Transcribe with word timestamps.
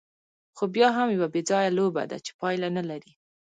خو 0.55 0.63
بیا 0.75 0.87
هم 0.97 1.07
یوه 1.15 1.27
بېځایه 1.33 1.71
لوبه 1.77 2.03
ده، 2.11 2.17
چې 2.25 2.31
پایله 2.39 2.69
نه 2.77 2.83
لري. 2.89 3.11